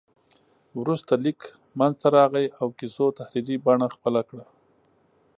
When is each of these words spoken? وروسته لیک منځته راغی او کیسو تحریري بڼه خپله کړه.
وروسته 0.79 1.11
لیک 1.23 1.39
منځته 1.79 2.07
راغی 2.17 2.45
او 2.59 2.67
کیسو 2.79 3.05
تحریري 3.19 3.55
بڼه 3.65 3.87
خپله 3.95 4.21
کړه. 4.29 4.45